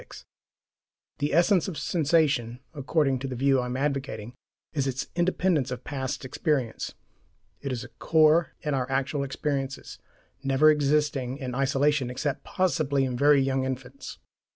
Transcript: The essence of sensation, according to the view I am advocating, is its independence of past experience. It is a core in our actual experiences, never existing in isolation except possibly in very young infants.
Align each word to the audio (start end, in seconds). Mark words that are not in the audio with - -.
The 1.19 1.31
essence 1.31 1.67
of 1.67 1.77
sensation, 1.77 2.59
according 2.73 3.19
to 3.19 3.27
the 3.27 3.35
view 3.35 3.59
I 3.59 3.67
am 3.67 3.77
advocating, 3.77 4.33
is 4.73 4.87
its 4.87 5.05
independence 5.15 5.69
of 5.69 5.83
past 5.83 6.25
experience. 6.25 6.95
It 7.61 7.71
is 7.71 7.83
a 7.83 7.87
core 7.89 8.55
in 8.61 8.73
our 8.73 8.89
actual 8.89 9.23
experiences, 9.23 9.99
never 10.41 10.71
existing 10.71 11.37
in 11.37 11.53
isolation 11.53 12.09
except 12.09 12.43
possibly 12.43 13.05
in 13.05 13.15
very 13.15 13.43
young 13.43 13.63
infants. 13.63 14.17